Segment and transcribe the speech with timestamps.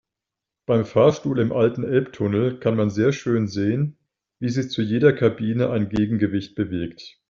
[0.65, 3.99] Beim Fahrstuhl im alten Elbtunnel kann man sehr schön sehen,
[4.39, 7.19] wie sich zu jeder Kabine ein Gegengewicht bewegt.